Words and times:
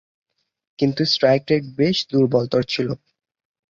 কিন্তু 0.79 1.01
strike 1.05 1.43
rate 1.49 1.63
বেশ 1.77 1.97
দূর্বলতর 2.11 2.61
ছিল। 2.63 2.87